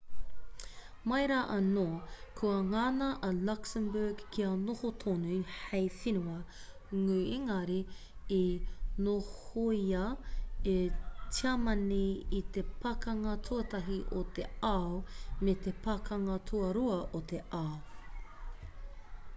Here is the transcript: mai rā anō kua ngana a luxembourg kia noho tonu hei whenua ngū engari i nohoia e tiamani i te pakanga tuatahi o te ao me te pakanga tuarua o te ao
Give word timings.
mai 1.09 1.25
rā 1.31 1.39
anō 1.55 1.81
kua 2.39 2.53
ngana 2.69 3.09
a 3.27 3.29
luxembourg 3.49 4.17
kia 4.35 4.51
noho 4.65 4.89
tonu 5.03 5.27
hei 5.67 5.87
whenua 5.99 6.37
ngū 7.01 7.15
engari 7.35 7.77
i 8.39 8.41
nohoia 9.09 10.01
e 10.75 10.77
tiamani 11.35 12.03
i 12.41 12.43
te 12.55 12.63
pakanga 12.81 13.33
tuatahi 13.49 13.99
o 14.19 14.21
te 14.39 14.45
ao 14.75 14.93
me 15.43 15.53
te 15.67 15.71
pakanga 15.85 16.35
tuarua 16.49 16.97
o 17.17 17.19
te 17.33 17.39
ao 17.65 17.75